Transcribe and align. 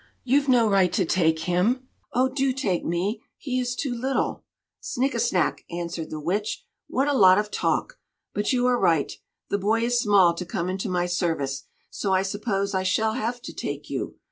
You've 0.23 0.49
no 0.49 0.67
right 0.67 0.91
to 0.93 1.05
take 1.05 1.41
him! 1.41 1.87
Oh! 2.11 2.27
do 2.27 2.53
take 2.53 2.83
me; 2.83 3.21
he 3.37 3.59
is 3.59 3.75
too 3.75 3.93
little." 3.93 4.43
"Snikkesnak!" 4.81 5.59
answered 5.69 6.09
the 6.09 6.19
Witch; 6.19 6.65
"what 6.87 7.07
a 7.07 7.13
lot 7.13 7.37
of 7.37 7.51
talk! 7.51 7.99
But 8.33 8.51
you 8.51 8.65
are 8.65 8.79
right; 8.79 9.13
the 9.51 9.59
boy 9.59 9.81
is 9.83 9.99
small 9.99 10.33
to 10.33 10.43
come 10.43 10.69
into 10.69 10.89
my 10.89 11.05
service, 11.05 11.65
so 11.91 12.13
I 12.15 12.23
suppose 12.23 12.73
I 12.73 12.81
shall 12.81 13.13
have 13.13 13.43
to 13.43 13.53
take 13.53 13.91
you. 13.91 14.15